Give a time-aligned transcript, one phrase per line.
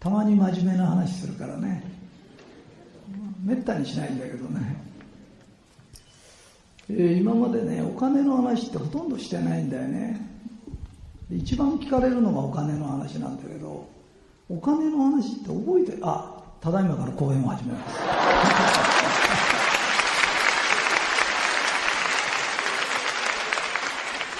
[0.00, 1.84] たまに真面目な話するからね。
[3.44, 4.76] めったにしないんだけどね、
[6.90, 10.20] えー今までねお金の話ってほとんどしてないんだよね。
[11.30, 13.88] 一番聞かれるのがお金の話なんだけど
[14.48, 17.94] お金の話って覚えてあただいまから講演を始めます。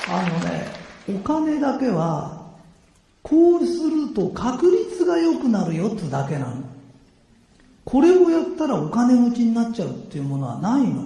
[0.09, 0.67] あのね
[1.09, 2.41] お金だけは
[3.23, 4.80] こうすると確率
[5.11, 6.63] が良くなるよってだけなの。
[7.85, 11.05] これをやったらお金持ちになっちゃうっていうものはないの。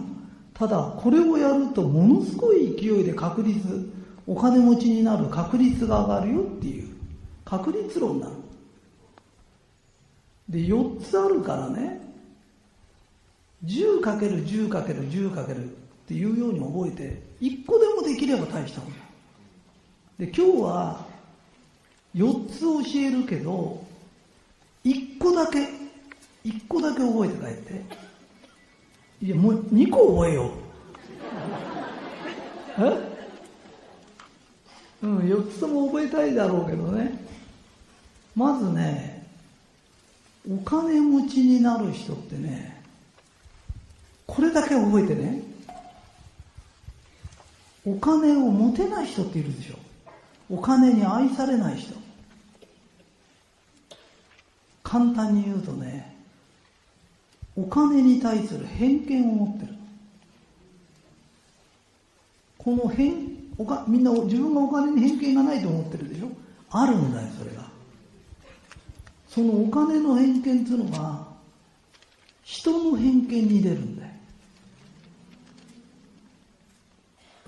[0.53, 3.91] ただこれをやるとものすごい勢いで確率
[4.27, 6.95] お金持ちになる確率が上がるよっていう。
[7.45, 8.35] 確率論なの。
[10.49, 12.05] で4つあるからね。
[13.65, 15.55] 10×10×10×
[16.05, 18.97] っていうように覚えて1個でもできれば大したもんだ
[20.19, 21.07] で今日は
[22.15, 23.83] 4つ教えるけど
[24.85, 25.61] 1個だけ
[26.45, 27.85] 1個だけ覚えて帰って。
[29.23, 30.51] いやもう2個覚えよう。
[32.79, 33.15] え？
[35.03, 37.19] うん4つとも覚えたいだろうけどね。
[38.35, 39.27] まずね
[40.51, 42.83] お金持ちになる人ってね
[44.27, 45.43] これだけ覚えてね。
[47.87, 49.77] お金を持てない人っているでしょ。
[50.51, 51.95] お金に愛されない人。
[54.85, 56.15] 簡単に言うとね
[57.57, 59.75] お金に対する偏見を持ってる。
[62.59, 63.13] この偏
[63.59, 66.29] おかみんな自分がお金に偏見がないと思ってるでしょ？
[66.71, 67.65] あるんだよそれが。
[69.29, 71.27] そのお金の偏見っていうのが
[72.43, 74.11] 人の偏見に出るんだよ。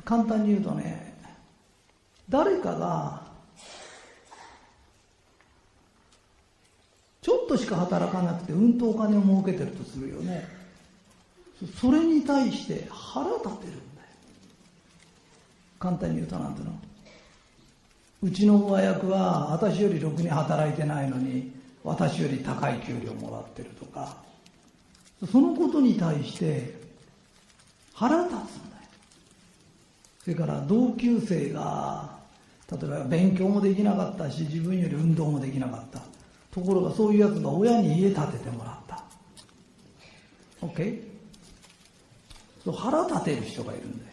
[0.05, 1.15] 簡単に言うとね
[2.29, 3.26] 誰かが
[7.27, 10.47] ちょっとしか働かなくてうんとお金を儲けてるとするよね。
[11.81, 13.79] それに対して腹立てるんだよ。
[15.81, 16.73] 簡単に言うとなんていうの？
[18.23, 24.19] うちの上役は私よりろくに働いてないのに私より高い給料もらってるとか。
[25.33, 26.81] そのことに対して
[27.93, 28.47] 腹立つんだよ。
[30.23, 32.09] それから同級生が
[32.71, 36.01] 例えば勉強もできなかったし自分より運動もできなかった。
[36.57, 39.05] ところがそういうやつが親に家建ててもらった。
[40.63, 41.03] OK?
[42.65, 44.11] そう腹立てる人がいるんだよ。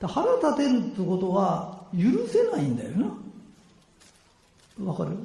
[0.00, 4.84] だ腹立てるってことは許せないんだよな。
[4.84, 5.16] わかる？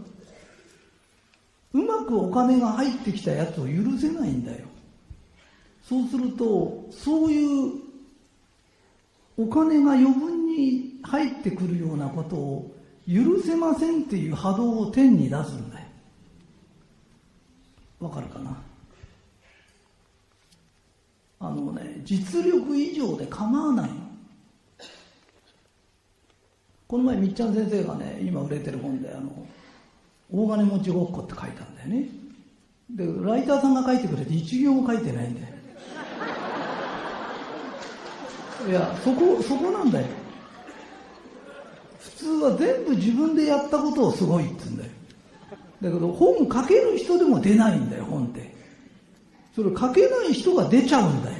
[1.73, 4.67] うまくお金が入ってきたやつを許せないんだよ。
[5.83, 7.73] そうするとそういう
[9.35, 12.75] お金が余分に入ってくるようなことを
[13.11, 15.85] 許せませんっていう波動を天に出すんだよ。
[17.99, 18.55] わかるかな？
[21.39, 23.95] あのね実力以上で構わないの。
[26.87, 29.31] この前みっちゃん先生がね今売れてる本であの
[30.31, 32.07] 大金持ちごっこって書いたんだよね。
[32.91, 35.47] でライターさんが書いてくれて一行も書いてないんだよ。
[38.67, 40.07] いやそこそこなんだよ。
[42.19, 44.89] 通は全部自分でやったことをすごいって言うんだよ。
[45.81, 48.53] だけど本書ける人でも出ないんだよ本って。
[49.55, 51.37] それ書けない人が出ちゃうんだよ。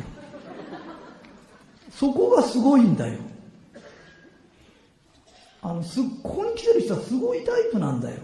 [1.91, 3.19] そこがすごいんだよ。
[5.61, 8.17] あのすここに来てる人はすごいタイプなんだよ。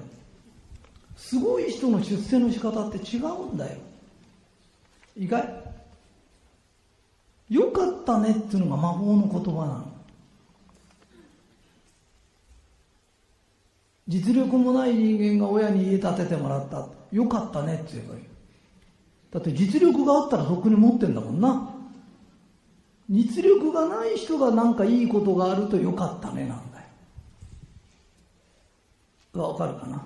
[1.17, 3.77] すごい人の出世の仕方って違うんだよ。
[5.17, 5.43] 意外。
[7.49, 9.94] よかったねっていうのが魔法の言葉なの。
[14.07, 16.87] 実力もない人間が親に家建ててもらった。
[17.11, 18.21] よかったねって言えばいい。
[19.31, 21.71] だって実力があったらとっくに持ってんだもんな。
[23.09, 26.79] 実力がない人が何かいいことがあるとよかったねなんだ
[29.33, 29.49] よ。
[29.49, 30.03] わかるかな。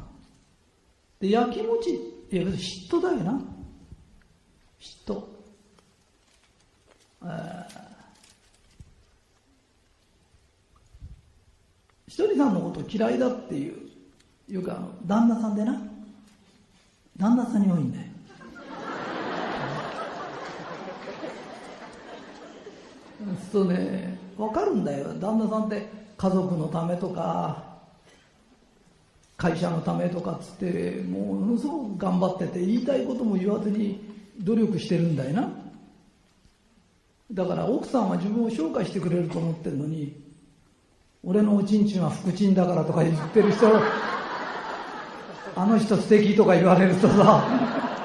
[1.19, 1.91] で焼きもち
[2.31, 3.41] いや別に嫉妬だよな。
[4.79, 5.39] 嫉妬。
[7.21, 7.35] 知っ
[12.07, 13.88] ひとりさんのこと嫌いだっていう、
[14.49, 15.81] いうか、旦那さんでな、
[17.17, 18.03] 旦那さんに多いんだよ。
[23.51, 25.13] そうね、わかるんだよ。
[25.19, 25.87] 旦那さんって
[26.17, 27.63] 家族のためとか、
[29.37, 34.01] 会社のためとかっつって、ものすごく頑張ってて、言いたいことも言わずに
[34.39, 35.49] 努力してるんだよな。
[37.31, 40.13] だから奥さんは自分を紹介してくれると思ってるのに、
[41.23, 43.67] 俺のおちんちんは福鎮だからとか言ってる人、
[45.55, 47.43] あの人素敵とか言われるとさ、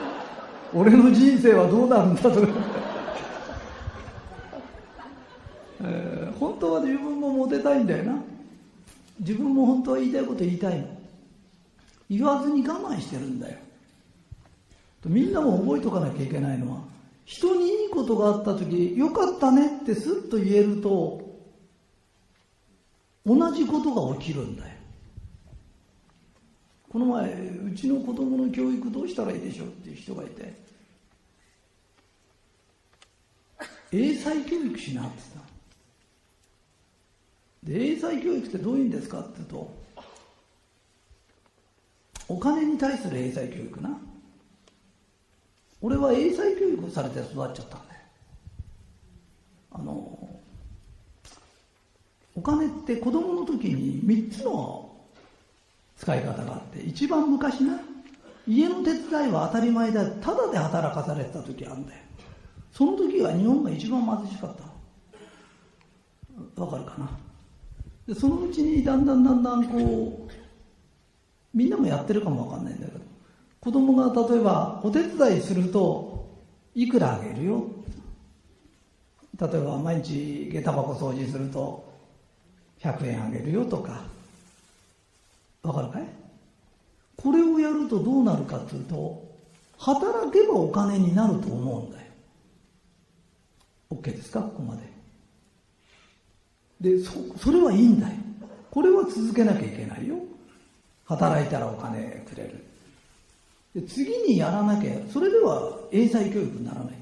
[0.74, 2.48] 俺の人生はどうなるんだとか。
[5.82, 8.16] えー、本当は自分もモテたいんだよな。
[9.20, 10.86] 自分も本当は言いたいこと言いたいの。
[12.10, 13.58] 言わずに我慢してるんだよ。
[15.06, 16.78] みんなも覚えとかなきゃいけないのは、
[17.24, 21.22] 人にいいことがあった時、よかったねってスッと言えると、
[23.26, 24.73] 同じことが起きるんだよ。
[26.94, 27.24] この前、
[27.66, 30.54] うちの子供の教育どうしたらいいでしょうっていう人がいて、
[33.90, 35.22] 英才教育しなって
[37.64, 37.80] 言った。
[37.80, 39.74] で、英才教育ってどういうんですかって言うと、
[42.28, 43.98] お金に対する英才教育な。
[45.80, 48.00] 俺は英才教育されて育っちゃったんだよ。
[49.72, 50.40] あの、
[52.36, 54.93] お金って子供の時に3つの
[55.96, 57.78] 使い方があって、一番昔な、
[58.46, 62.00] 家の手伝いは当たり前だ、ただで働かされてた時あるんだよ。
[62.72, 64.64] その時は日本が一番貧しかった。
[66.60, 67.08] わかるかな？
[68.08, 70.32] でそのうちにだんだんだんだんこう、
[71.54, 73.00] みんなもやってるかもわかんないんだけど、
[73.60, 76.28] 子供が例えばお手伝いすると、
[76.74, 77.64] いくらあげるよ？
[79.40, 81.88] 例えば毎日下駄箱掃除すると、
[82.80, 84.02] 100円あげるよとか。
[85.64, 86.06] わかるかい？
[87.16, 89.24] これをやるとどうなるかというと、
[89.78, 92.04] 働けばお金になると思うんだよ。
[93.90, 94.42] OK ですか？
[94.42, 94.82] ここまで。
[96.80, 98.14] で、そ、それはいいんだよ。
[98.70, 100.16] これは続けなきゃいけないよ。
[101.06, 102.64] 働いたらお金くれる。
[103.74, 107.00] で次にやらなきゃ、それでは英才教育にならないんだよ。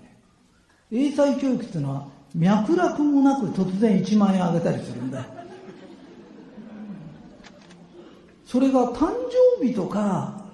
[0.91, 5.25] 英才教育っていうのは、脈絡もなく突然1万円あげたりするんだよ。
[8.53, 9.11] それが誕
[9.59, 10.45] 生日とか、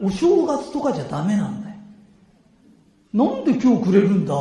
[0.00, 1.76] お正月とかじゃダメなんだよ。
[3.12, 4.32] なんで今日くれるんだ？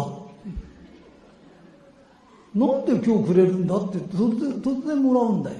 [2.54, 3.76] なんで今日くれるんだ？
[3.76, 5.58] って突然突然もらうんだよ。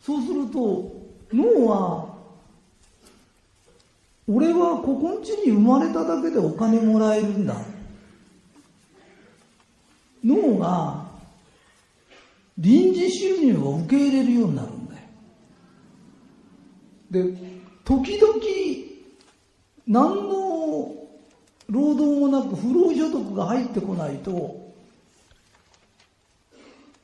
[0.00, 0.92] そうすると、
[1.32, 2.16] 脳は、
[4.26, 7.54] 俺はここんちに生まれただけでお金もらえるんだ。
[10.24, 11.06] 脳が
[12.58, 14.83] 臨時収入を受け入れるようになるんだ。
[17.14, 17.22] で、
[17.84, 18.34] 時々、
[19.86, 20.92] 何の
[21.68, 24.74] 労働もなく不労所得が入ってこないと、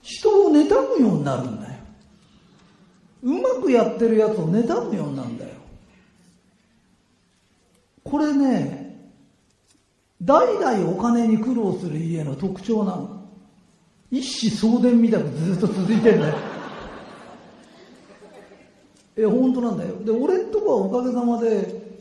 [0.03, 1.79] 人を妬むようになるんだよ。
[3.23, 5.51] うまくやってるやつを妬むようになるんだよ。
[8.03, 9.12] これね、
[10.21, 13.21] 代々お金に苦労する家の特徴なの。
[14.11, 16.50] 一子相伝みたくずっと続いてんだよ。
[19.21, 19.97] え、本当なんだよ。
[20.05, 21.99] で、俺んとこはおかげさまで、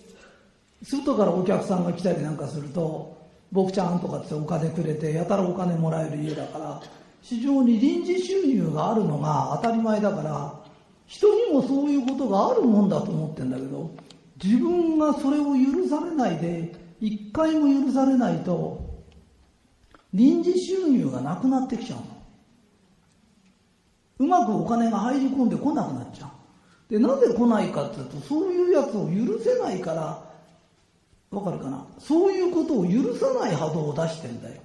[0.84, 3.18] 外からお客さんが来たりなんかすると、
[3.52, 6.82] 僕ちゃんとかってお金くれて、やたらお金もらえる家だから、
[7.22, 10.54] 非常に臨時収入があるのが当たり前だから、
[11.08, 13.90] 人にもそういうことがあるもんだと思ってんだけど、
[14.42, 18.80] 自分がそれを許されないで、一回も許されないと、
[20.14, 22.06] 臨時収入がなくなってきちゃうの。
[24.20, 26.30] うまくお金が入り込んでこなくなっちゃう。
[26.90, 30.28] で、なぜ来ないかっていうと、そういうやつを許せないから、
[31.32, 31.86] わかるかな？
[32.00, 34.62] そういうことを許さない波動を出してんだよ。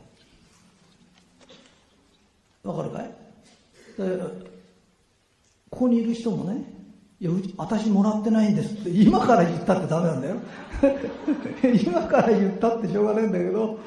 [2.63, 3.11] わかるかい？
[5.71, 6.65] ここにいる人もね、
[7.21, 10.37] いや、私もらってないんですって、今から言ったってダメなんだよ。
[11.85, 13.79] 今から言ったってしょうがないんだけど、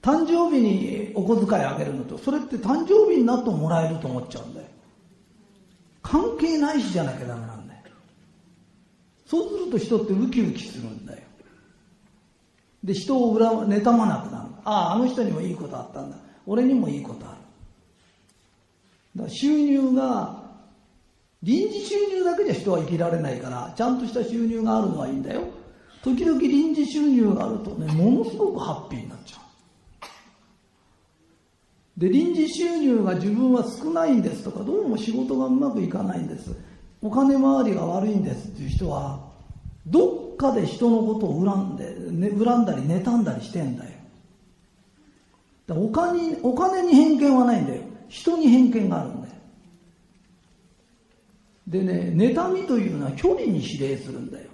[0.00, 4.63] 誕生日にお小遣いあげるのと、それって誕生日になってもらえると思っちゃうんだよ。
[6.04, 7.80] 関係ないしじゃなきゃダメなんだよ。
[9.26, 11.22] そうすると人ってウキウキするんだよ。
[12.84, 14.48] で、人を恨妬まなくなる。
[14.64, 16.18] ああ、あの人にもいいことあったんだ。
[16.46, 17.38] 俺にもいいことある。
[19.16, 20.44] だから収入が
[21.42, 25.42] 臨時収入だけじゃ人は生きられないから、ちゃんとした収入があるのはいいんだよ。
[26.02, 29.43] 時々臨時収入があるとね、ものすごくハッピーになっちゃう
[31.96, 36.54] で、臨時収入が自分は少ないんですとか、どうも仕事がうまくいかないんです。
[37.00, 39.20] お金回りが悪いんですっていう人は、
[39.86, 43.90] どっかで人のことを恨んで、ね、恨んだり妬んだりしてんだよ。
[45.66, 47.82] だお金お金に偏見はないんだよ。
[48.08, 49.34] 人に偏見があるんだよ。
[51.66, 54.50] でね、妬みというのは距離に指令するんだよ。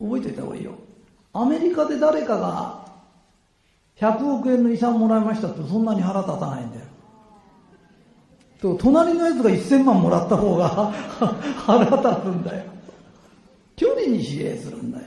[0.00, 0.74] 覚えておいた方がいいよ。
[1.32, 2.83] アメリカで誰かが
[4.00, 6.84] 100億円の遺産もらいましたってそんなに腹立たないんだよ。
[8.60, 10.68] と隣のやつが1000万もらった方が
[11.66, 12.64] 腹立つんだよ。
[13.76, 15.04] 距離に指令するんだよ。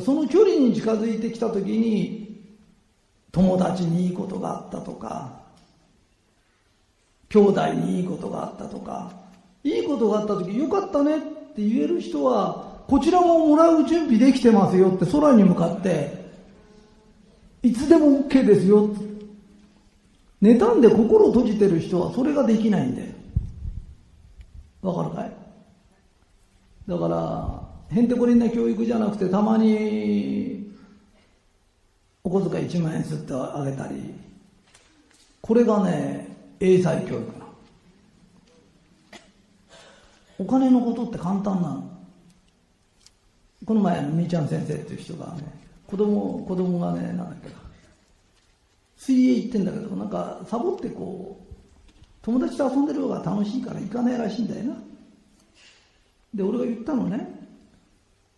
[0.00, 2.24] その距離に近づいてきた時に
[3.32, 5.44] 友達にいいことがあったとか
[7.28, 9.12] 兄弟にいいことがあったとか
[9.62, 16.23] いいことがあった時よかったねって言える人はこちらももらう準備できてますよって空に向かって
[17.64, 18.90] いつでも OK ですよ。
[20.42, 23.08] 妬んで心を閉じてる人はそれができないんだよ。
[24.82, 25.32] わかるかい？
[26.86, 27.62] だから
[27.96, 30.70] へんてこりんな教育じゃなくてたまに
[32.22, 34.12] お小遣い1万円すってあげたり
[35.40, 37.46] これがね英才教育な
[40.38, 41.90] お金のことって簡単なの。
[43.64, 45.53] この前みーちゃん先生っていう人がね
[45.86, 47.54] 子供子供がねなんだっけな。
[48.96, 51.44] 水泳行ってんだけどなんかサボってこう
[52.22, 54.76] 友達と遊んでる方が楽しいから行かないらしいんだよな。
[56.34, 57.42] で俺が言ったのね。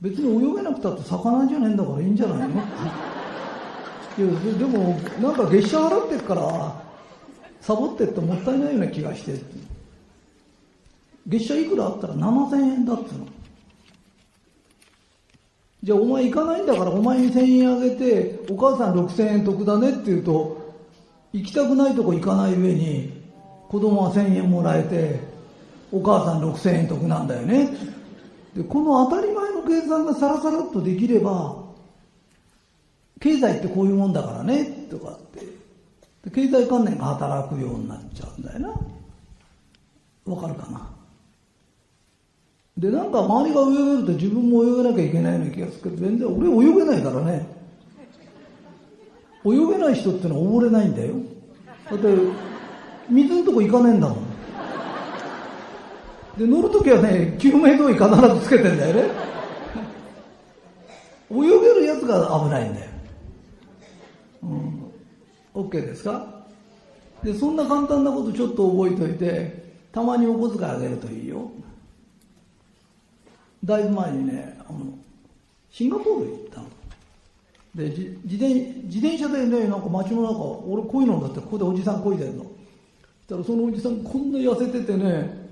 [0.01, 2.55] 別に泳げなくたって魚じゃねえんだからいいんじゃないの？
[2.55, 2.59] い
[4.21, 4.27] や
[4.59, 6.83] でもなんか月謝払ってっから
[7.61, 9.41] サボってってもったいないような気がして。
[11.27, 13.27] 月謝いくらあったら7000円だっつうの。
[15.87, 20.75] じゃあお前行かないんだからお前に1000円あげてお母さん6000円得だねって言うと
[21.33, 23.23] 行きたくないとこ行かない上に
[23.69, 25.21] 子供は1000円もらえて
[25.93, 27.71] お母さん6000円得なんだよね。
[28.57, 31.55] でこの当たり前の計算がさらさらっとできれば
[33.21, 35.47] 経済ってこういうもんだからねとかって。
[36.35, 38.71] 経済観念が働くようになっちゃうんだよな。
[40.35, 40.96] わかるかな？
[42.79, 47.47] で、なんか周りが泳げると自分も泳げなきゃいけないような気がするけど、全然俺泳げないからね。
[49.45, 51.15] 泳げない人ってのは溺れないんだよ。
[51.91, 52.07] だって、
[53.09, 54.19] 水のとこ行かねえんだもん。
[56.37, 59.11] で、乗るときはね、救命胴衣必ずつけてんだよね。
[61.31, 62.91] 泳げるやつが危ないんだよ。
[64.43, 64.93] うん。
[65.55, 66.45] OK ですか？
[67.23, 71.51] で、そんな簡単なことちょっと覚えておいて、たまにお小遣いあげるといいよ。
[73.67, 74.79] だいぶ前にねあの
[75.71, 76.67] シンガポール行ったの。
[77.75, 78.55] で自転
[78.85, 82.45] 自転車でねなんか街の中俺こいうのだってここでおじさんこいでんの。
[82.45, 82.53] そし
[83.29, 85.49] たらそのおじさんこんな痩せててね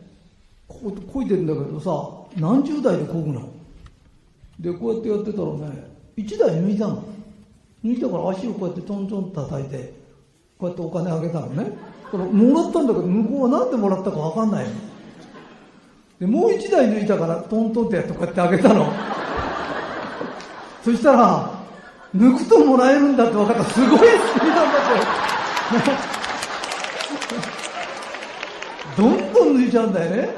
[0.67, 3.53] ここいでんだけどさ何十代でこぐの。
[4.59, 7.05] でこうやってやってたらね1台抜いたの。
[7.85, 9.93] 抜いたから足をこうやってトントンと叩いて
[10.57, 11.73] こうやってお金あげたのね。
[12.11, 14.71] これもらったんだけど向こうは何でもらったか分かんないの。
[16.25, 18.91] でもう一台抜いたからトントンってやってこうやってあげたの。
[20.83, 21.51] そしたら
[22.17, 23.65] 抜くともらえるんだって分かった。
[23.65, 24.67] すごいスピードだっ
[25.83, 25.93] て。
[29.03, 30.31] どんどん抜いちゃうんだよね。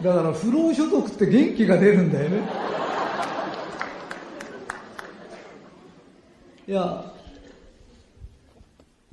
[0.00, 2.38] だから不労所得って元気が出るんだよね。
[6.66, 7.04] いや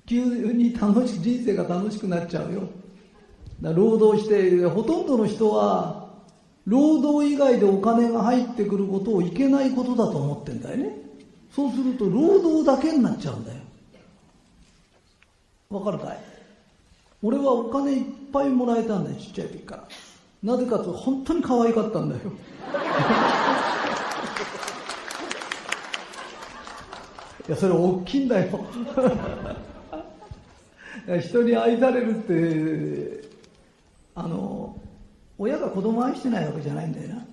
[0.06, 2.79] 急に楽しく人生が楽しくなっちゃうよ。
[3.62, 6.08] 労働してほとんどの人は
[6.66, 10.96] 労働以外でお金が入ってくることをいけないことだと思ってんだよね。
[11.54, 13.58] そうすると労働だけになっちゃうんだよ。
[15.70, 16.20] わかるかい？
[17.22, 19.88] 俺はお金いっぱいもらえたんだよちっちゃい時から。
[20.42, 22.22] なぜかと本当に可愛かったんだよ。
[27.48, 28.60] いやそれ大きいんだよ。
[31.20, 33.29] 人に愛されるって
[34.16, 34.76] あの
[35.38, 37.26] 親が子供愛してないわけじゃないんだよな。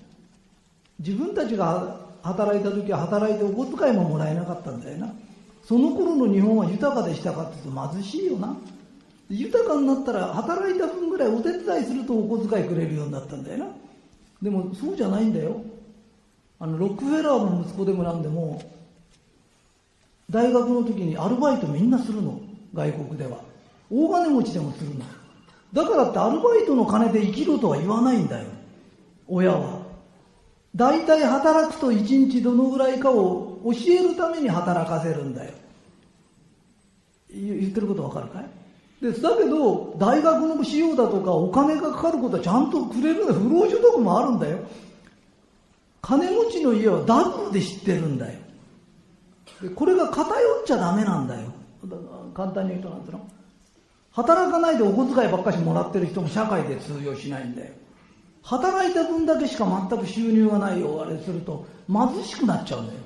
[0.99, 5.13] 自分たちが働いた時は働いてお小遣いももらえなかったんだよな。
[5.65, 8.57] その頃の日本は豊かでしたかって言うと貧しいよな。
[9.29, 13.67] 豊かになったら働いた分ぐらいお手伝いするとお小遣いくれるようになったんだよな。
[14.41, 15.61] でもそうじゃないんだよ。
[16.61, 18.63] あのロックフェラーの息子でもなんでも
[20.31, 22.41] 大学の時にアルバイトみんなするの。
[22.73, 23.39] 外国では。
[23.91, 25.05] 大金持ちでもするの。
[25.73, 28.47] だからってアルバイトの金で生きろとは言わないんだよ
[29.27, 29.83] 親は
[30.75, 35.53] 大体働くと一日どのぐらいかを教えるために働かせるんだよ
[37.31, 38.49] 言ってることわかるかい？
[39.01, 44.59] ですだけど、大学の費用だとかお金がかかることはちゃんとくれるんだ不労所得もあるんだよ。
[46.01, 48.39] 金持ちの家はダブルで知ってるんだよ。
[49.61, 51.53] でこれが偏っちゃダメなんだよ。
[52.33, 53.29] 簡単に言うとなんていうの？
[54.17, 57.75] 働かないでお小遣いばっかしもらってる人も社会で通用しないんだよ。
[58.43, 62.99] 働いた分だけしか全く収入がないよ、あれすると貧しくなっちゃうんだよ。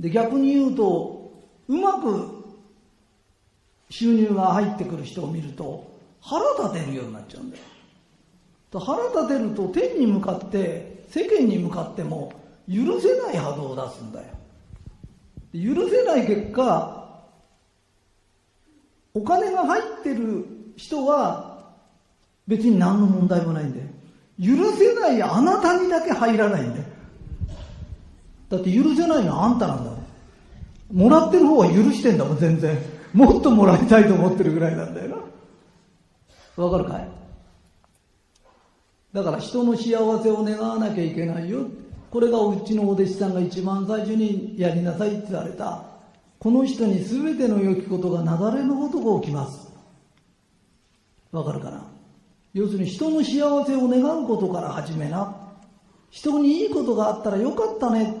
[0.00, 1.30] で、逆に言うと、
[1.68, 2.44] うまく
[3.88, 7.62] 収入が入ってくる人を見ると腹立てるようになっちゃうんだよ。
[8.80, 12.32] 腹立てると天に向かって世間に向かっても
[12.68, 14.26] 許せない波動を出すんだよ。
[15.54, 16.97] 許せない結果
[19.18, 20.46] お金が入ってる
[20.76, 21.58] 人は
[22.46, 23.86] 別に何の問題もないんだよ。
[24.40, 26.84] 許せないあなたにだけ入らないんだよ。
[28.48, 29.98] だって許せないのはあんたなんだもん。
[30.92, 32.78] もらってる方は許してんだもん、全然。
[33.12, 35.08] もっともらいたいと思ってるぐらいなんだよ
[36.56, 36.64] な。
[36.64, 37.08] わかるかい？
[39.12, 39.88] だから人の幸
[40.22, 41.66] せを願わなきゃいけないよ。
[42.10, 45.82] これがうちのお弟子さんが一番最初にやりなさいって言われた。
[46.38, 49.68] この人に全ての良きことが流れのごとく起きます。
[51.32, 51.84] わかるかな？
[52.54, 55.34] 要するに人の幸せを願うことから始めな。
[56.10, 58.14] 人にいいことがあったらよかったね。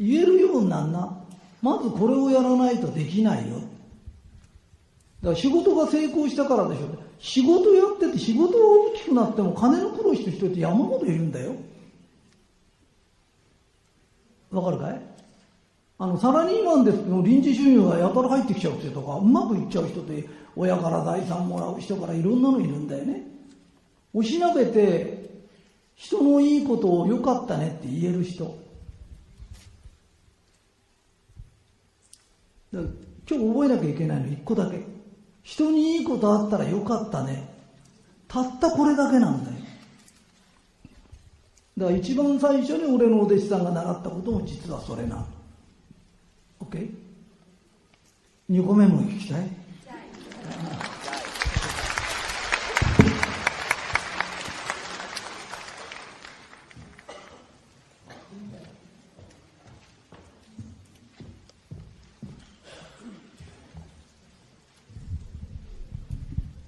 [0.00, 1.16] 言えるようになんな。
[1.62, 3.58] まずこれをやらないとできないよ。
[3.60, 3.68] だか
[5.30, 6.88] ら仕事が成功したからでしょ。
[7.20, 11.54] 仕事やってて仕事が大きくなっても金の苦労してる人って山ほどいるんだよ。
[14.50, 15.13] わかるかい？
[15.98, 20.24] あの、サラリーマンですけど、臨時収入がやたら入ってきちゃうってとか、うまくいっちゃう人って、
[20.56, 23.22] 親から財産もらう人からいろんなのいるんだよね。
[24.12, 25.44] おしなべて、
[25.94, 28.58] 人のいいことを良かったねって言える人。
[32.72, 32.82] 今
[33.26, 34.84] 日覚えなきゃいけないの一個だけ。
[35.44, 37.48] 人にいいことあったらよかったね。
[38.26, 39.56] たったこれだけなんだよ。
[41.76, 45.33] だから一番最初に俺のお弟子さんが習ったことも実はそれなんだ
[46.74, 49.48] OK?2 個目も聞きたい？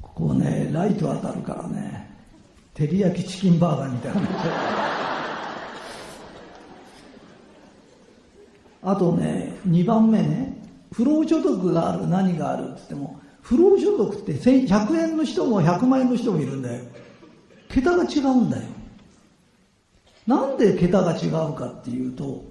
[0.01, 2.07] ここねライト当たるからね。
[2.75, 4.21] 照り焼きチキンバーガーみたいな。
[8.83, 10.57] あとね2番目ね。
[10.93, 16.85] 不労所得がある何があるっつっても不労所得って100円の人も100万円の人もいるんだよ。
[17.69, 18.63] 桁が違うんだよ。
[20.27, 22.45] なんで桁が違うかっていうと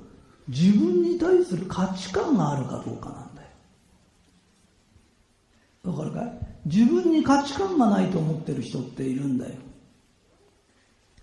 [0.47, 3.47] 自分に対する価値観があるかどうかなんだよ。
[5.83, 6.39] わかるかい？
[6.65, 9.55] 自分に価値観がないと思ってる人っているんだよ。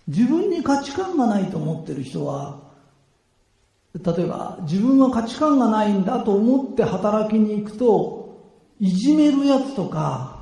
[0.07, 2.62] 自分に価値観がないと思ってる人は、
[3.93, 8.39] 例えば自分は価値観がないんだと思って働きに行くと、
[8.79, 10.33] いじめるやつとか、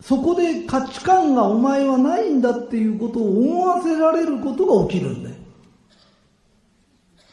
[0.00, 5.36] そこで価値観がお前はないんだっていうことを思わせられることが起きるんだよ。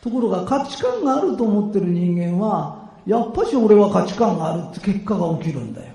[0.01, 5.93] ところが価値観があると思ってる人間は、やっぱし俺は価値観があるって結果が起きるんだよ。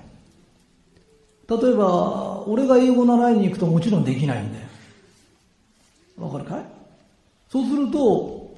[1.47, 4.65] 例えば、俺が英語習いに行くともちろんできないんだよ。
[6.17, 6.72] わかるかい？
[7.53, 8.51] そうすると、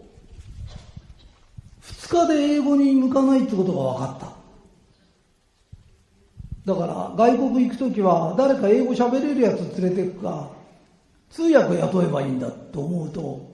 [1.81, 4.19] 二日で英語に向かないってことが分かっ
[6.65, 6.73] た。
[6.73, 10.49] だから外国行くときは誰か英語喋れるやつ連れてくか、
[11.29, 13.51] 通訳雇えばいいんだと思うと、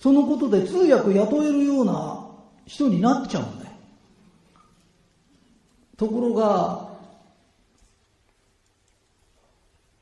[0.00, 2.30] そのことで通訳雇えるような
[2.64, 3.72] 人になっちゃうんだよ。
[5.98, 6.87] ところが、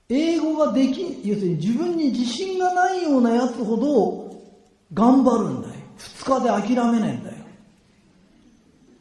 [0.09, 4.41] 英語ができ、要するに自分に自信がないようなやつほど
[4.95, 5.75] 頑張るんだよ。
[5.97, 7.37] 二日で諦めないんだよ。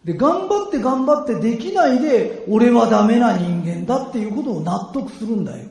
[0.03, 5.67] で、頑張って頑張ってできないで、俺はダメな人間だっていうことを納得するんだよ。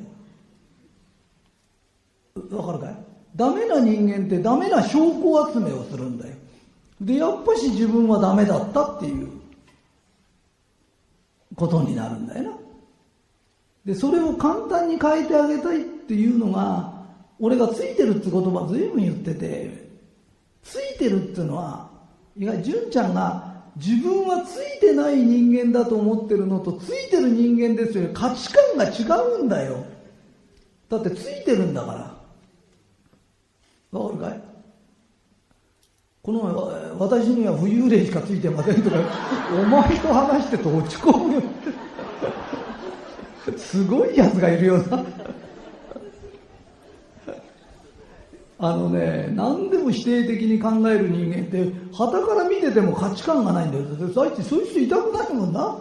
[2.50, 2.96] わかるかい？
[3.36, 6.34] ダメな人間ってダメな証拠集めをするんだよ。
[7.00, 9.28] で、やっぱし自分はダメだったっていう
[11.56, 12.63] ことになるんだよな。
[13.84, 16.92] で、それを簡単に変えてあげたいっていうのが、
[17.38, 19.90] 俺がついてるって言葉ずいぶん言ってて、
[20.62, 21.90] ついてるっていうのは、
[22.36, 29.84] いわゆる純ちゃんが自分はついてない人間だと思ってるのとついてる人間ですよ価値観が違うんだよ。
[30.88, 31.92] だってついてるんだか
[33.92, 33.98] ら。
[33.98, 34.40] わかるかい
[36.22, 36.52] この前、
[36.98, 38.96] 私には浮遊霊しかついてませんとか、
[39.52, 41.42] お前と話してて落ち込む。
[43.56, 45.04] すごい奴がいるよな。
[48.58, 53.84] あのね、何でも否定的に考える人間って、旗から見てても価値観がないんだよ。
[53.84, 55.78] あいつそういう人いたくないもんな。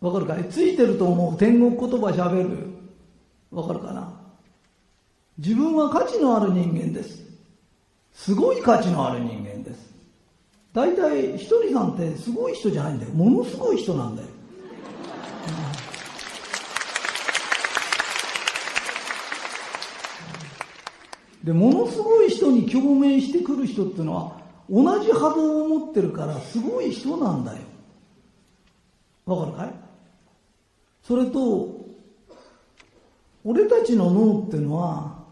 [0.00, 0.44] わかるかい？
[0.48, 2.68] ついてると思う天国言葉喋る。
[3.50, 4.12] わかるかな？
[5.38, 7.24] 自分は価値のある人間です。
[8.12, 9.92] すごい価値のある人間です。
[10.72, 13.12] 大体、ひとりさんってすごい人じゃないんだよ。
[13.12, 14.28] ものすごい人なんだよ。
[21.44, 27.58] で、ものすごい人に共鳴してくる人っていうのは、同じ波動を持ってるからすごい人なんだよ。
[29.26, 29.74] わかるかい？
[31.02, 31.84] それと、
[33.44, 35.22] 俺たちの脳っていうのは、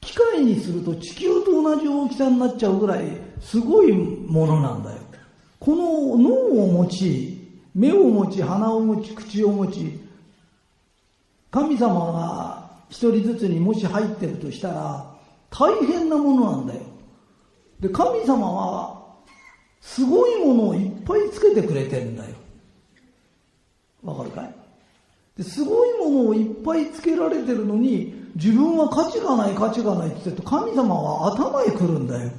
[0.00, 3.06] 機械にすると地球と同じ大きさになっちゃうぐらい
[3.40, 4.98] すごいものなんだよ。
[5.58, 9.98] この脳を持ち、目を持ち、鼻を持ち、口を持ち、
[11.50, 15.14] 神様が一人ずつにもし入ってるとしたら、
[15.50, 16.80] 大変なものなんだよ。
[17.80, 19.04] で、神様は、
[19.80, 22.34] すごいものをいっぱいつけてくれてるんだよ。
[24.02, 24.54] わかるかい？
[25.36, 32.30] ですごいものをいっぱいつけられてるのに、自分は価値がない価値がないって言って神様は頭へ来るんだよ。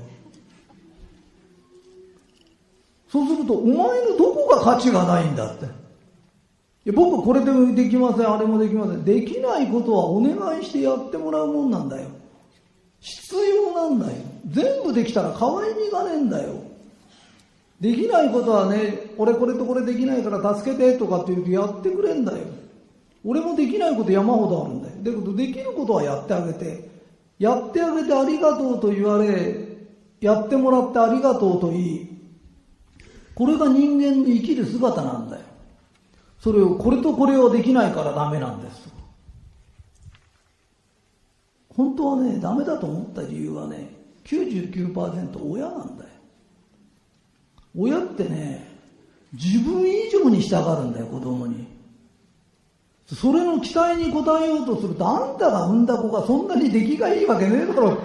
[3.10, 3.78] そうすると、お前
[4.10, 5.85] のどこが価値がないんだって。
[6.86, 9.04] いや僕これでもできません、あれもできません。
[9.04, 12.10] できないことはお願いしてやってもらうもんなんだよ。
[13.00, 14.14] 必要なんだよ。
[14.48, 16.54] 全部できたら可愛みがねえんだよ。
[17.82, 22.46] できないことはね、俺これとこれできないから助けてとかって言うとやってくれんだよ。
[23.24, 24.96] 俺もできないこと山ほどあるんだよ。
[25.02, 26.88] だけどできることはやってあげて、
[27.40, 29.56] やってあげてありがとうと言われ、
[30.22, 32.10] やってもらってありがとうと言い、
[33.34, 35.42] これが人間の生きる姿なんだよ。
[36.40, 38.94] それを、これとこれはできないからダメなんです。
[41.70, 43.90] 本当はね、ダメだと思った理由はね、
[44.24, 46.10] 99%親なんだよ。
[47.78, 48.76] 親ってね、
[49.34, 51.68] 自分以上にしたがるんだよ、子供に。
[53.14, 57.98] それの期待に応えようとすると、あんたが産んだ子がそんなに出来がいいわけねえだろ。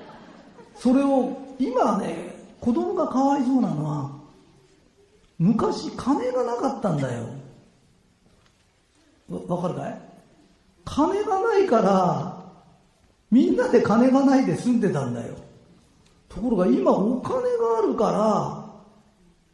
[0.74, 4.10] それを、今ね、子供がかわいそうなのは、
[5.38, 7.24] 昔金がなかったんだよ。
[9.28, 10.00] わかるかい？
[10.84, 12.44] 金がないから、
[13.30, 15.34] みんなで金がないで住んでたんだよ。
[16.28, 18.64] ところが今お金があるから、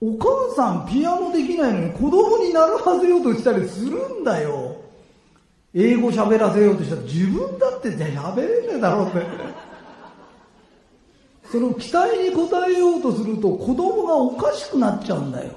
[0.03, 4.77] お母さんピアノできないのに子供に習わせようとしたりするんだよ。
[5.73, 9.25] 英語喋らせようとしたら自分だってじゃ喋れねえだろうって。
[11.45, 15.53] その期待に応えようとすると子供がおかしくなっちゃうんだよ。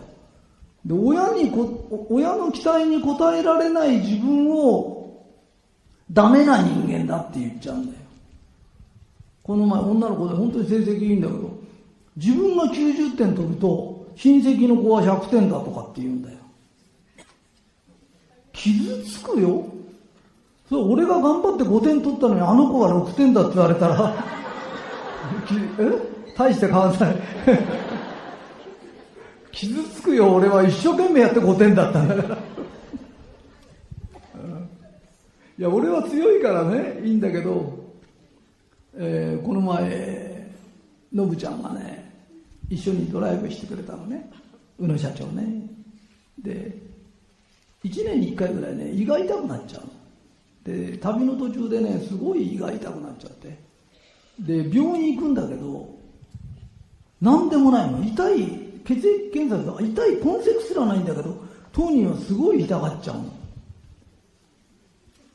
[0.86, 5.26] で、親にこ、親の期待に応えられない自分を
[6.12, 7.98] ダメな人間だって言っちゃうんだよ。
[9.44, 11.58] この前女の子で本当に成績いいんだけど、
[12.18, 16.38] 自分が90点取ると親戚の子は100点だとかって言うんだよ。
[18.52, 19.66] 傷つくよ。
[20.70, 24.16] それ俺が頑張って5点取ったのにあの子が6点だって言われたら
[25.80, 26.14] え？
[26.38, 27.16] 大して変わんない
[29.54, 32.38] 傷つくよ、俺は一生懸命やって5点だったんだから。
[35.58, 37.80] いや、俺は強いからね、いいんだけど、
[38.96, 40.52] えー、この前、
[41.14, 42.04] のぶちゃんがね、
[42.70, 44.30] 一緒にドライブしてくれたのね
[44.80, 45.44] 宇野社長ね。
[46.42, 46.76] で
[47.84, 49.90] 1年に1回ぐらいね胃が痛くなっちゃうの。
[50.64, 53.60] で旅の途中でねすごい胃が痛くなっちゃって。
[54.40, 55.88] で病院行くんだけど
[57.22, 58.04] 何でもないの。
[58.04, 61.36] 痛い血液検査とか痛い痕跡すらないんだけど
[61.72, 63.18] 当人はすごい痛がっちゃう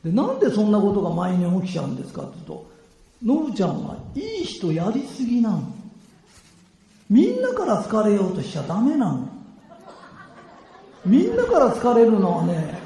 [0.05, 2.71] でなんでそんなことが前に起きちゃうんですかって言うと
[3.25, 5.79] ノブちゃんはいい人やりすぎなの
[7.11, 9.29] みんなから好かれようとしちゃダメなの。
[11.07, 12.79] みんなから好かれるのはね、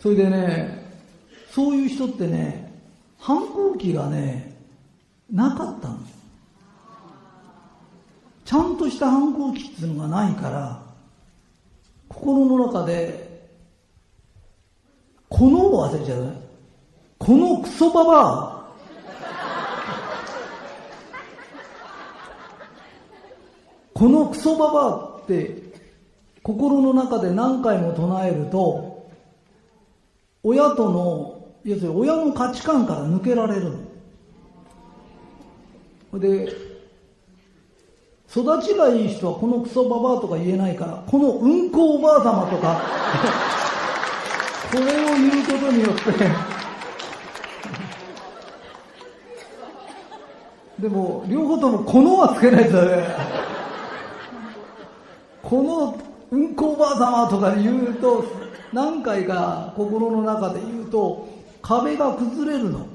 [0.00, 0.86] それでね、
[1.50, 2.72] そういう人ってね、
[3.18, 4.45] 反抗期がね、
[5.30, 5.98] なかったの。
[8.44, 10.80] ちゃんとした反抗期っていうのがないから、
[12.08, 13.48] 心の中で、
[15.28, 16.46] このを忘れちゃうね。
[17.18, 18.56] このクソババア、
[23.94, 25.62] このクソババアって
[26.42, 29.10] 心の中で何回も唱えると、
[30.44, 33.85] 親との要するに親の価値観から抜けられるの。
[36.14, 36.48] で、
[38.30, 42.80] 育ちがいい人はこのクソババアとか言えないから、このうんこおばあ様とか、
[44.70, 46.56] これを言うことによって
[50.78, 53.08] でも、両方ともこのはつけないとね。
[55.42, 55.98] この
[56.30, 58.24] うんこおばあ様とか言うと、
[58.72, 61.28] 何回か心の中で言うと、
[61.62, 62.86] 壁が崩れるの。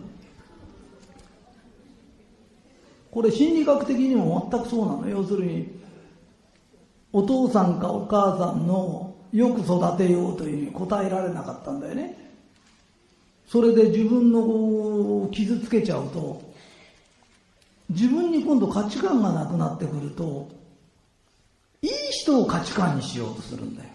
[3.11, 5.07] これ心理学的にも全くそうなの。
[5.09, 5.79] 要するに、
[7.11, 12.17] お父さんかお母さんのよく育てようというふうに答えられなかったんだよね。
[13.47, 16.41] それで自分のを傷つけちゃうと、
[17.89, 20.47] 自分に今度価値観がなくなってくると、
[21.81, 23.89] いい人を価値観にしようとするんだよ。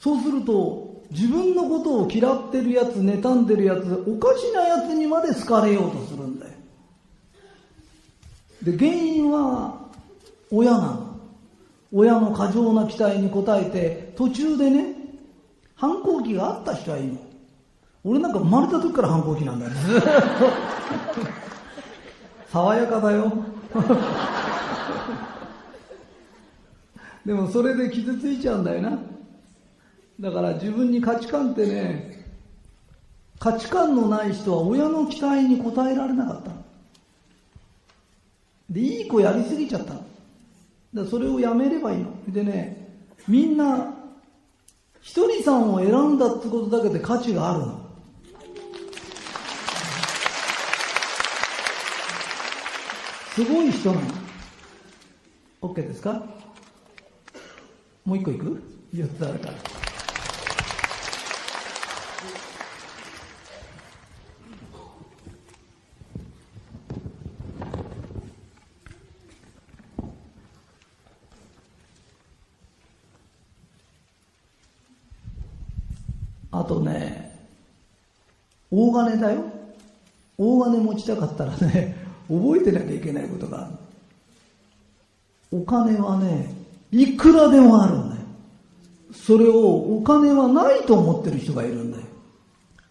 [0.00, 6.13] そうすると、自分のことを嫌ってるやつ、妬んでるやつ、おかしなやつにまで好かれようとする。
[8.64, 9.78] で、原因は
[10.50, 11.14] 親なの。
[11.92, 14.94] 親の過剰な期待に応えて、途中でね、
[15.76, 17.18] 反抗期があった人はいいの。
[18.02, 19.72] 俺なんか生まれた時から反抗期なんだよ。
[19.72, 20.08] ずっと。
[22.50, 23.32] 爽やかだよ。
[27.24, 28.98] でもそれで傷ついちゃうんだよな。
[30.20, 32.24] だから自分に価値観ってね、
[33.38, 36.50] 価値観のない人は親の期待に応えられなかった
[38.70, 39.94] で、いい子やりすぎちゃった
[40.94, 42.32] だそれをやめればいいの。
[42.32, 42.96] でね、
[43.28, 43.94] みんな、
[45.00, 47.84] ひとりさんを選んだってことだけで価値があるの。
[53.34, 54.06] すごい人なの。
[55.60, 56.24] OK ですか？
[58.04, 58.62] もう一個いく
[58.94, 59.54] ?4 つあるから。
[76.52, 77.36] あとね、
[78.74, 79.44] 大金だよ。
[80.36, 81.96] 大金持ちたかったらね、
[82.28, 85.58] 覚えてなきゃいけないことがある。
[85.60, 86.52] お金はね、
[86.90, 88.22] いくらでもあるんだよ。
[89.12, 92.04] それをお金はないと思ってる人がいるんだよ。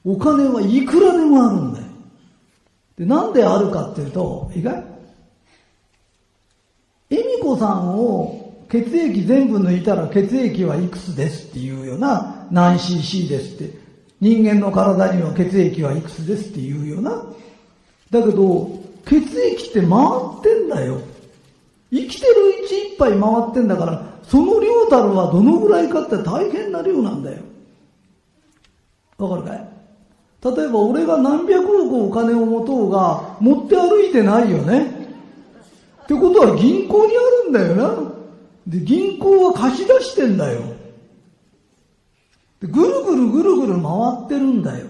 [0.05, 1.85] お金はいくらでもあるんだよ。
[2.97, 4.83] で、なんであるかっていうと、意外
[7.09, 13.82] 恵美子さんを血液全部抜いたら血液はいくつですっていうような何 cc ですって。
[14.23, 17.11] 人間の体には血液はいくつですっていうよな。
[18.09, 18.69] だけど、
[19.05, 19.89] 血液って回
[20.39, 21.01] ってんだよ。
[21.91, 22.33] 生きてる
[22.63, 27.39] うちいっぱい回ってんだから、その量たるはどのぐらいかって大変な量なんだよ。
[29.17, 29.67] わかるかい？
[30.55, 34.85] 例えば俺が何百億お金を持とうが、持って歩いてないよね。
[36.03, 38.11] ってことは銀行にあるんだよな。
[38.67, 40.61] で、銀行は貸し出してんだよ。
[42.67, 43.83] ぐるぐるぐるぐる回
[44.25, 44.87] ってるんだよ。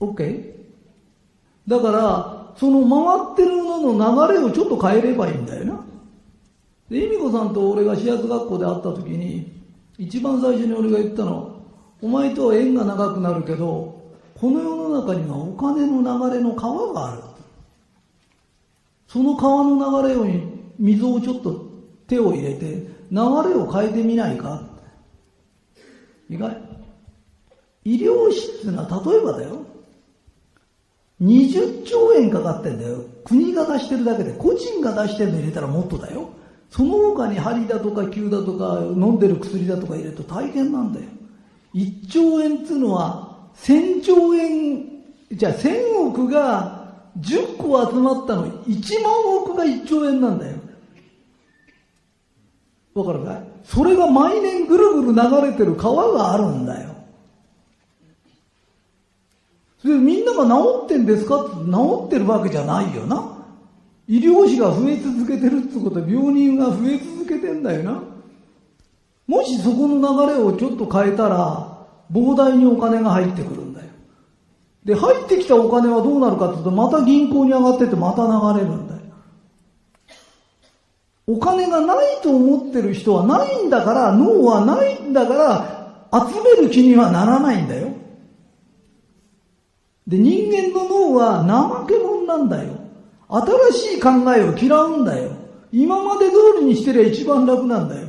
[0.00, 0.54] OK?
[1.66, 5.84] だから、その回ってるのの流れをちょっと変えればいいんだよな。
[6.90, 9.52] で、恵美子さんと俺が始圧学校で会った時に、
[9.98, 11.62] 一番最初に俺が言ったの、
[12.00, 14.00] お前とは縁が長くなるけど、
[14.40, 17.22] この世の中にはお金の流れの川がある。
[19.06, 21.66] その川の流れに水をちょっと
[22.06, 23.16] 手を入れて、流
[23.48, 24.77] れを変えてみないか？
[26.28, 26.56] 意外
[27.84, 29.64] 医療費っていうのは例えばだよ。
[31.22, 33.02] 20兆円かかってんだよ。
[33.24, 36.30] 国が出してるだけで、個人が出してるの入れたらもっとだよ。
[36.70, 41.06] その他に針だとか灸だとか飲んでる薬だとか入れると大変なんだよ。
[41.74, 44.84] 1兆円っていうのは1000兆円、
[45.32, 49.12] じゃあ1000億が10個集まったの1万
[49.42, 50.56] 億が1兆円なんだよ。
[52.94, 53.42] わかるかい？
[53.68, 56.88] それが毎年ぐるぐる流れてる川があるんだよ。
[59.80, 63.36] それでみんなが治ってんですかって治ってるわけじゃないよな。
[64.08, 68.02] 医療費が増え続けてるってことは病人が増え続けてんだよな。
[69.26, 73.86] もしそこの流れをちょっと変えたら、膨大にお金が入ってくるんだよ。
[74.86, 78.97] で、入ってきたお金はどうなるかっていうと、また銀行に上がっててまた流れるんだよ。
[81.28, 85.34] お金がないと思ってる人はないんだから、脳はないんだか
[86.10, 87.88] ら、集める気にはならないんだよ。
[90.06, 92.72] で、人間の脳は怠け者なんだよ。
[93.28, 95.32] 新しい考えを嫌うんだよ。
[95.70, 98.08] 今まで通りにしてりゃ一番楽なんだよ。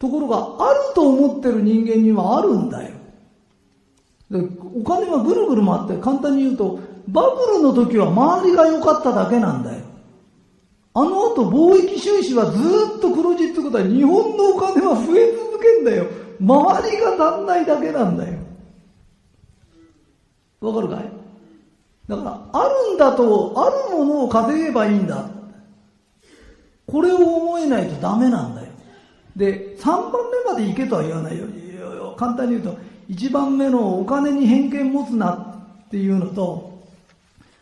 [0.00, 2.96] ところが、あると思ってる人間にはあるんだよ。
[4.28, 4.40] で
[4.74, 9.75] お金はぐるぐる回って、簡単に言うと、バブルの時は周りが良かっただけなんだよ。
[10.98, 12.58] あの後貿易収支はず
[12.96, 16.06] っと黒字ってことは日本のお金は増え続けんだよ。
[16.40, 18.38] 周りが足んないだけなんだよ。
[20.62, 21.12] わかるかい？
[22.08, 25.28] だから、あるんだと、あるものを稼げばいいんだ。
[26.86, 28.68] これを思えないとダメなんだよ。
[29.36, 30.12] で、3番
[30.46, 31.44] 目まで行けとは言わないよ。
[32.16, 32.78] 簡単に言うと、
[33.10, 36.80] 1番目のお金に偏見持つなっていうのと、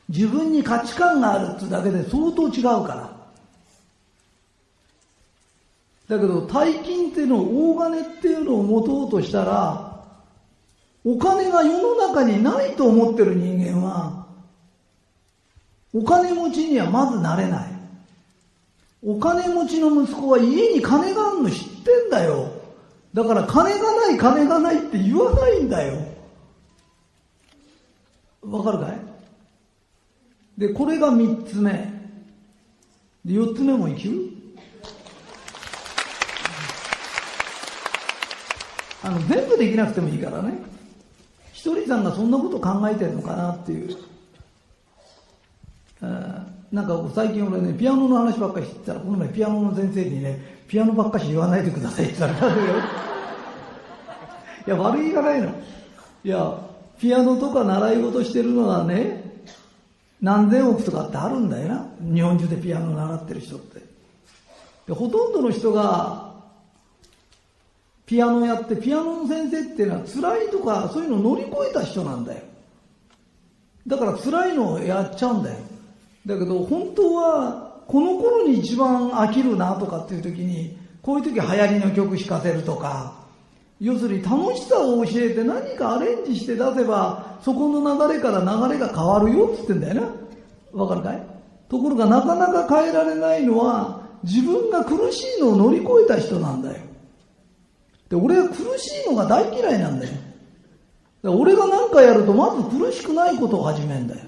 [0.09, 3.14] 自分に価値観があるってだけで相当違うから。
[6.09, 10.05] だけど、大金っていうのを、大金っていうのを持とうとしたら、
[11.05, 14.27] お金が世の中にないと思ってる人間は、
[15.95, 17.73] お金持ちにはまずなれない。
[19.07, 22.51] お金持ちの息子は家に金があるの知ってんだよ。
[23.13, 26.07] だから金がない金がないって言わないんだよ。
[28.43, 28.99] わかるかい？
[30.59, 31.73] で、これが三つ目。
[33.25, 34.34] で、四つ目もいきる？
[39.05, 40.55] あの、全部できなくてもいいからね。
[41.53, 43.97] ひとりさんがそんなこと考えてるのかなっていう。
[46.73, 52.53] なんか最近俺ね、ピアノの話ばっかりしてたら、この前ピアノの先生にね、ピアノばっかし言わないでくださいって言ったら、
[54.67, 55.51] いや、悪いがないの。
[56.25, 56.59] いや、
[56.99, 59.23] ピアノとか習い事してるのはね、
[60.23, 61.87] 何千億とかってあるんだよな。
[62.01, 63.83] 日本中でピアノ習ってる人って。
[64.87, 66.24] でほとんどの人が、
[68.07, 72.43] ピアノやって、ピアノの先生っていうのは辛いとかそういうのを乗り越えた人なんだよ。
[73.87, 75.57] だから辛いのをやっちゃうんだよ。
[76.27, 83.13] だけど本当はこの頃に一番飽きるなとかっていう時にこういう時流行りの曲弾かせるとか
[83.79, 89.95] 要するに楽しさを教えて何かアレンジして出せばそこの流れから流れが変わるよっつってんだよ
[90.73, 91.23] なわかるかい？
[91.69, 96.83] ところがなかなか変えられないのは自分が苦しいのを乗り越えた人なんだよ
[98.15, 100.13] で俺は苦しいのが大嫌いなんだよ。
[101.25, 104.21] 俺が何かやるとまず苦しくないことを始めんだよ。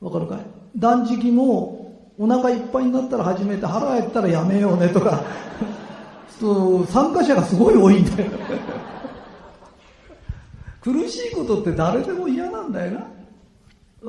[0.00, 0.40] わかるかい？
[0.76, 5.22] 断食もお腹いっぱいになったら始めて腹減ったらやめようねとか。
[6.38, 8.30] そう参加者がすごい多いんだよ。
[10.82, 13.06] 苦しいことって誰でも嫌なんだよな。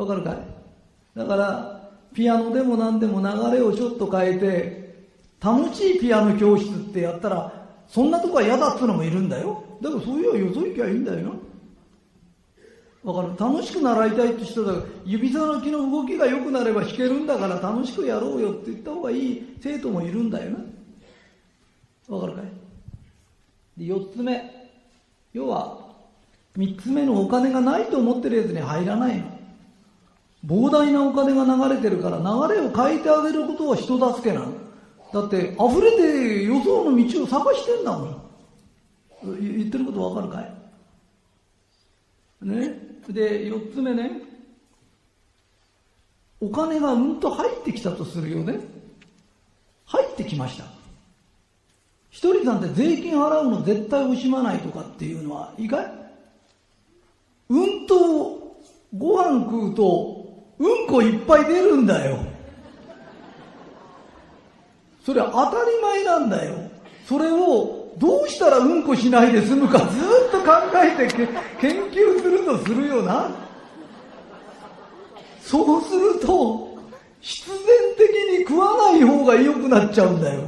[0.01, 0.37] わかるかい？
[1.17, 5.05] だからピアノでも何でも流れをちょっと変えて
[5.41, 7.53] 楽しいピアノ教室ってやったら
[7.87, 9.63] そんなとこは嫌だっつうのもいるんだよ。
[9.81, 11.33] だからそういうのはよそ行きゃいいんだよ。
[13.03, 13.37] なわかる？
[13.37, 20.57] 楽しく習いたいって人だから指さのきの動きが良くなれば弾けるんだから楽しくやろうよって言った方がいい生徒もいるんだよな。
[22.15, 23.85] わかるかい？
[23.85, 24.51] で4つ目。
[25.33, 25.77] 要は
[26.57, 29.25] 3つ目のお金がないと思ってるやつに入らないの。
[30.45, 32.23] 膨大なお金が流れてるから流
[32.55, 34.53] れを変えてあげることは人助けなの。
[35.15, 38.21] だって溢れて予想の道を探してんだもん
[39.39, 40.51] 言ってることわかるかい？
[42.45, 42.73] ね？
[43.07, 44.11] で、四つ目ね、
[46.41, 48.59] お金がうんと入ってきたとするよね。
[49.85, 50.65] 入ってきました。
[52.09, 55.91] 一人さんて税金払うの絶対惜しまないとかっていうのはいいかい？
[57.51, 58.57] うんと
[58.97, 62.34] ご飯食うとうんこいっぱい出るんだよ。
[65.05, 66.55] それは当たり前なんだよ。
[67.07, 71.27] それをどうしたらうんこしないで済むかずっと考えて
[71.61, 73.29] 研究するとするよな。
[75.41, 76.75] そうすると、
[77.21, 77.57] 必然
[77.97, 80.41] 的に食わない方が良くなっちゃうんだよ。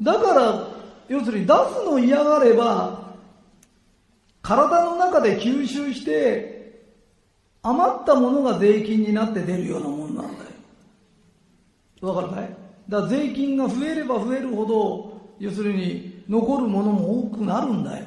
[0.00, 0.68] だから、
[1.08, 3.14] 要するに出すの嫌がれば、
[4.40, 6.82] 体の中で吸収して、
[7.62, 10.55] 余ったものが税金になって出るようなもんなんだよ。
[12.06, 12.56] わかるかい
[12.88, 18.04] だから税金が増えれば増えるほど、要するに残るものも多くなるんだよ。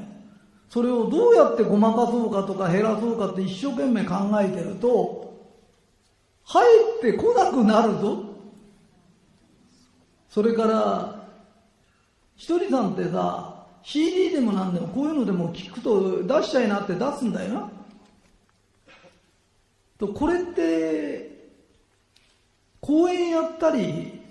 [0.69, 5.33] それをどうやってごまかそうかとか減らそうかって一生懸命考えてると、
[6.43, 6.63] 入
[6.97, 8.23] ってこなくなるぞ。
[10.29, 11.27] それから、
[12.35, 17.71] ひとりさんってさ、CD でも何でもこういうのでも聞くと出しちゃいなって出すんだよな。
[19.97, 21.28] と、これって、
[22.81, 24.21] 公演やったり、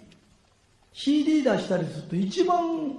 [0.93, 2.97] CD 出したりすると一番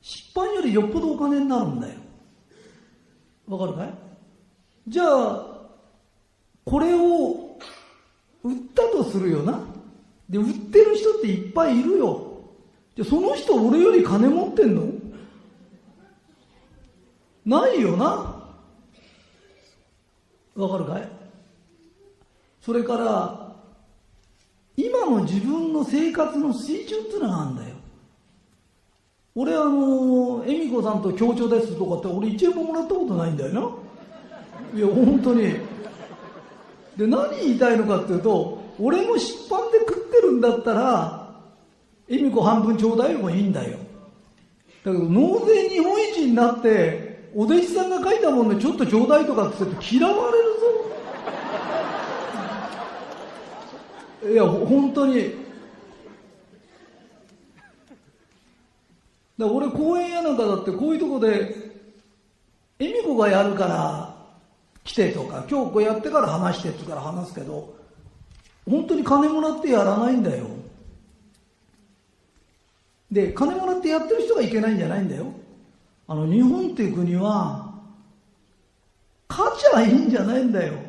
[0.00, 1.94] 出版よりよっぽどお金になるんだよ。
[3.48, 3.94] わかるかい？
[4.86, 5.46] じゃあ、
[6.64, 7.58] これを
[8.44, 9.60] 売ったとするよな。
[10.28, 12.24] で、売ってる人っていっぱいいるよ。
[12.94, 14.82] じゃその人俺より金持ってんの？
[17.46, 18.44] ないよな。
[20.54, 21.08] わかるかい？
[22.60, 23.37] それから、
[24.78, 27.68] 今の自分の生活の水準っていうのがあるんだよ。
[29.34, 33.60] 俺あの、恵美子さんと協調ですとかって俺一円ももらったことないんだよな。
[34.72, 35.56] いや、本当に。
[36.96, 41.34] で、何言いたいのかっていうと、俺も出版で食ってるんだったら、
[42.08, 43.78] 恵美子半分ちょうだいもいいんだよ。
[44.84, 50.87] だけど、納税日本一になって、お弟子さんが書いたものでちょっとちょうだいとかって言って嫌われるぞ。
[54.24, 55.32] いや、本当に。
[59.38, 61.54] だ俺公園やなんかだってこういうとこで、
[62.80, 64.16] 恵美子がやるから
[64.82, 67.76] 来てとか、今日こうやってから話してって言うから話すけど、
[68.68, 70.46] 本当に金もらってやらないんだよ。
[73.10, 75.26] で、金もらってやってる人がいけないんじゃないんだよ。
[76.08, 77.74] あの、日本っていう国は、
[79.28, 80.87] 勝ちゃいいんじゃないんだよ。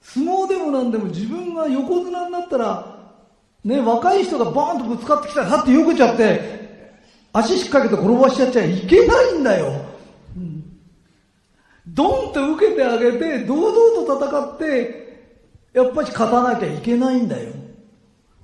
[0.00, 2.96] 相撲でもなんでも自分が横綱になったら、
[3.64, 6.58] ね、若い人がバーンとぶつかってきたら、はってよけちゃって、
[7.32, 9.84] 足しっかけて転ばしちゃっちゃいけないんだよ。
[10.36, 10.64] うん、
[11.86, 15.08] ドンって受けてあげて、堂々と戦って、
[15.74, 17.52] やっぱり勝たなきゃいけないんだよ。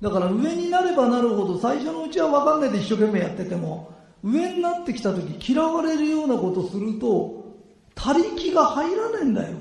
[0.01, 3.93] だから上になればなるほど最初のうちは分かんないで一生懸命やってても
[4.23, 7.55] 上になってきた時嫌われるようなことすると
[7.95, 9.57] 他力が入らねえんだよ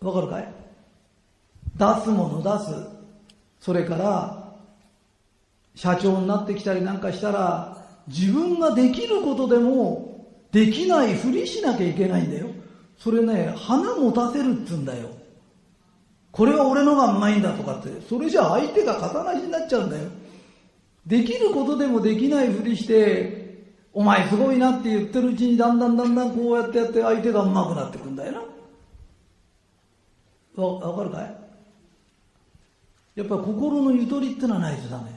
[0.00, 0.54] わかるかい？
[1.76, 2.74] 出すもの出す
[3.60, 4.54] それから
[5.74, 12.48] 社長になってきたりなんかしたら自分ができることでもできないふりしなきゃいけないんだよ
[12.98, 15.08] それね花持たせるっつうんだよ
[16.30, 20.08] これは俺のがうまいんだとかって、それじゃ相手が肩なしになっちゃうんだよ。
[21.04, 28.42] できることでもできないふりして、お前すごいなって言ってるうちにだんだんだんだんこうやってやって相手がうまくなってくんだよな。
[30.62, 31.36] わ、わかるかい？
[33.16, 35.10] やっぱり心のゆとりってのはないとダメ。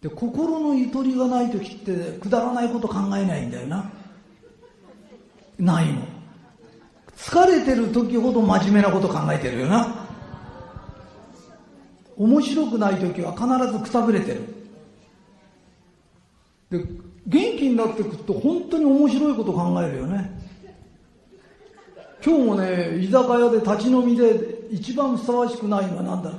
[0.00, 3.90] で、心のゆとりがない時ってくだらないこと考えないんだよな。
[5.58, 6.02] ないの。
[7.18, 10.06] 疲れてる時ほど真面目なこと考えてるよな
[12.16, 14.40] 面白くない時は必ずくたぶれてる
[16.70, 16.78] で
[17.26, 20.37] 元気になってくると本当に面白いこと考えるよね
[22.24, 26.32] 今日もね居酒屋で立ち飲みで一番ふさわしくないのは何だ？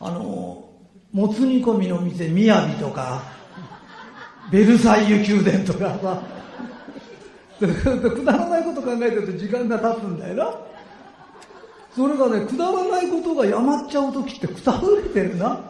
[0.00, 0.68] あの
[1.12, 3.22] もつ煮込みの店みやびとか
[4.50, 6.22] ベルサイユ宮殿とかさ
[7.60, 10.74] くだらないこと考えてると時間が経つんだよな。
[11.94, 15.60] それがね、くだらないことがやまっちゃう時ってくたぶれてるな。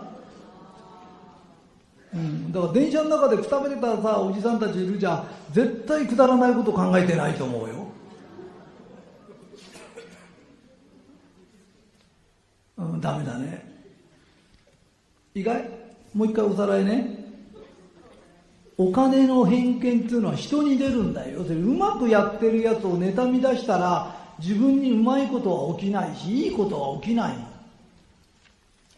[2.15, 5.27] うん、だから電車の中でくたぶれたさ、おじさんたちいるじゃん。
[5.53, 7.84] 絶対くだらないこと考えてないと思うよ。
[12.77, 13.65] うん、ダメだね。
[15.35, 15.69] 意外？
[16.15, 17.25] もう一回おさらいね。
[18.77, 21.43] お金の偏見っていうのは人に出るんだよ。
[21.43, 21.45] う
[21.77, 27.39] まくやってるやつを妬み出したら自分にうまいことは起きないし、いいことは起きない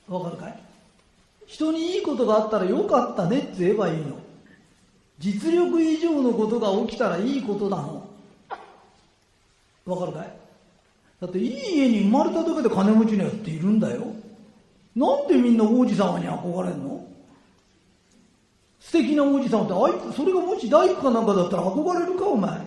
[0.08, 0.18] の。
[0.18, 0.62] わかるかい？
[1.46, 4.18] 人にいいことがあったらよかったねって言えばいいの。
[5.18, 8.08] 実力以上のことが起きたらいいことなの。
[9.84, 10.45] わかるかい？
[11.20, 14.06] だっていい家に生まれただけで金持ちのやっているんだよ。
[14.94, 17.06] なんでみんな王子様に憧れんの？
[18.80, 22.60] 素敵なおじさんってあいそれがもし大工かなんかだったら憧れるかお前。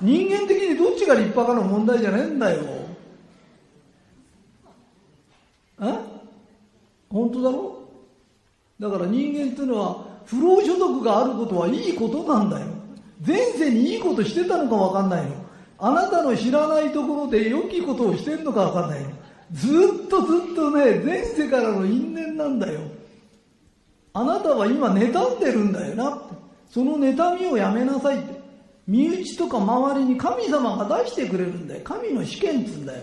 [0.00, 2.62] 人間的にどっちが立派かの問題じゃねえんだよ。
[5.80, 5.98] え？
[7.10, 7.88] 本当だろ？
[8.80, 12.66] だから人間っていうのは不労所得があることはいいことなんだよ。
[13.24, 15.44] 前世にいいことしてたのか分かんないの。
[15.78, 19.00] あなたの知らないところで良きことをしてるのか分かんない
[19.52, 19.68] ず
[20.06, 22.80] っとずっとね前世からの因縁なんだよ
[24.12, 26.34] あなたは今妬んでるんだよなって。
[26.70, 28.40] その妬みをやめなさいって。
[28.86, 31.80] 身内とか周りに神様が出してくれるんだよ。
[31.84, 33.02] 神の試験っつんだよ。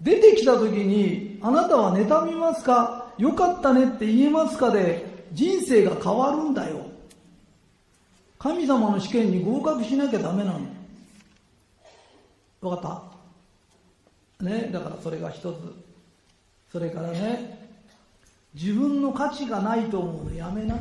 [0.00, 3.12] 出てきた時に、あなたは妬みますか？
[3.18, 6.86] よかったねって言えますかで、人生が変わるんだよ。
[8.38, 10.60] 神様の試験に合格しなきゃダメなの。
[12.60, 12.82] わか
[14.40, 14.44] った？
[14.44, 15.56] ね、だからそれが一つ。
[16.70, 17.70] それからね、
[18.54, 20.78] 自分の価値がないと思うのやめな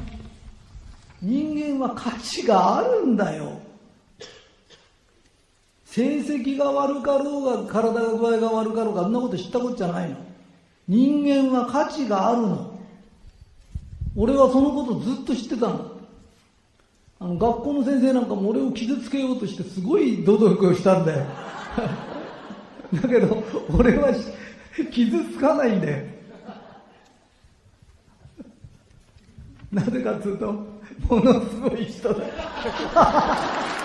[1.22, 3.60] 人間は価値があるんだよ
[5.86, 10.18] 成績が悪かろうが体が具合が悪かろうがあんなこと知ったことじゃないの
[10.88, 12.80] 人間は価値があるの
[14.16, 15.92] 俺はそのことずっと知ってたの。
[17.20, 21.26] あの学校の先生なんかも俺を傷つけようとしてすごい努力をしたんだよ。
[21.78, 23.44] だけど、
[23.78, 24.14] 俺は
[24.92, 26.06] 傷つかないんだよ。
[29.72, 32.24] なぜかというと、ものすごい人だ。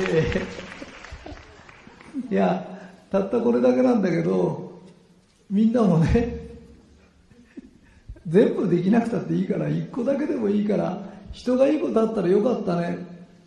[2.30, 2.64] ー、いや、
[3.10, 4.80] たったこれだけなんだけど、
[5.50, 6.38] みんなもね、
[8.28, 12.98] 全部できなくたっていいから、一個だけでもいいから、人がいいことあったらよかったね。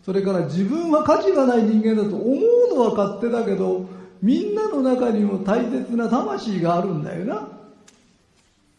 [0.04, 3.86] それから自分は価値がない人間だと思うのは勝手だけど、
[4.20, 7.48] みんなの中にも大切な魂があるんだよな。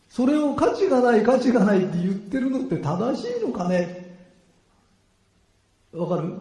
[0.09, 4.15] それを価値がない価値がないって言ってるのって正しいのかね
[5.91, 6.33] わかる？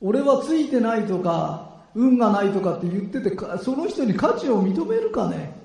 [0.00, 5.61] 俺はついてないとか、運がないとかって言ってて、その人に価値を認めるかね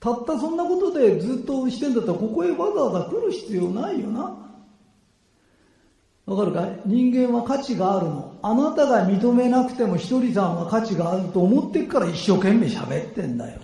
[0.00, 4.34] たったそんなことでずっとしてんだったら、ここへわざわざ来る必要ないよな。
[6.26, 6.80] わかるかい？
[6.86, 8.38] 人間は価値があるの。
[8.40, 13.60] あなたが認めなくてもひとりさんは価値があると思ってっから一生懸命喋ってんだよ。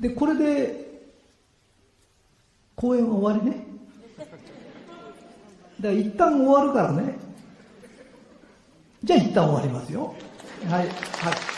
[0.00, 1.08] で、これで、
[2.76, 3.66] 公演は終わりね。
[4.18, 4.34] だか
[5.80, 7.27] ら一旦終わるからね。
[9.08, 10.14] じゃあ一旦終わりますよ。
[10.68, 10.80] はい。
[10.80, 11.57] はい